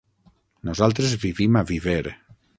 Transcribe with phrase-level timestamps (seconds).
[0.69, 2.05] Nosaltres vivim a Viver.